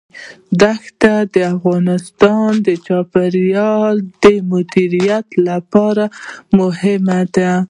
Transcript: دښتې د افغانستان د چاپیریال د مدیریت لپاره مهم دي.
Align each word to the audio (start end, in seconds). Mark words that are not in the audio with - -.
دښتې 0.61 1.15
د 1.33 1.35
افغانستان 1.55 2.49
د 2.67 2.67
چاپیریال 2.85 3.95
د 4.23 4.25
مدیریت 4.51 5.27
لپاره 5.47 6.03
مهم 6.59 7.05
دي. 7.35 7.51